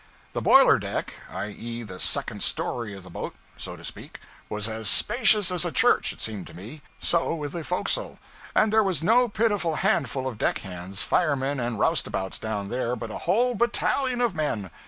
The 0.33 0.41
boiler 0.41 0.79
deck 0.79 1.13
(i.e. 1.29 1.83
the 1.83 1.99
second 1.99 2.41
story 2.41 2.95
of 2.95 3.03
the 3.03 3.11
boat, 3.11 3.35
so 3.55 3.75
to 3.75 3.85
speak) 3.85 4.19
was 4.49 4.67
as 4.67 4.87
spacious 4.87 5.51
as 5.51 5.63
a 5.63 5.71
church, 5.71 6.11
it 6.11 6.21
seemed 6.21 6.47
to 6.47 6.55
me; 6.55 6.81
so 6.99 7.35
with 7.35 7.51
the 7.51 7.63
forecastle; 7.63 8.17
and 8.55 8.73
there 8.73 8.81
was 8.81 9.03
no 9.03 9.27
pitiful 9.29 9.75
handful 9.75 10.25
of 10.27 10.39
deckhands, 10.39 11.03
firemen, 11.03 11.59
and 11.59 11.77
roustabouts 11.77 12.39
down 12.39 12.69
there, 12.69 12.95
but 12.95 13.11
a 13.11 13.17
whole 13.29 13.53
battalion 13.53 14.21
of 14.21 14.33
men. 14.33 14.71